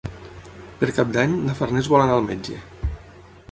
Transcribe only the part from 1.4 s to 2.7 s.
na Farners vol anar al metge.